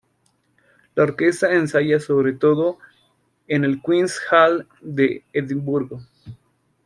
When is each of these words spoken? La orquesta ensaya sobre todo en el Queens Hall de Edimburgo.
La 0.95 1.03
orquesta 1.03 1.53
ensaya 1.53 1.99
sobre 1.99 2.33
todo 2.33 2.79
en 3.47 3.63
el 3.63 3.83
Queens 3.83 4.17
Hall 4.31 4.67
de 4.81 5.23
Edimburgo. 5.31 6.01